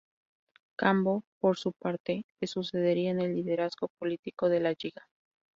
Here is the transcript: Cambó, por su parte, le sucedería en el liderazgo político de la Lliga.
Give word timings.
Cambó, 0.79 1.23
por 1.39 1.57
su 1.59 1.73
parte, 1.73 2.25
le 2.39 2.47
sucedería 2.47 3.11
en 3.11 3.19
el 3.21 3.35
liderazgo 3.35 3.87
político 3.99 4.49
de 4.49 4.59
la 4.59 4.73
Lliga. 4.73 5.07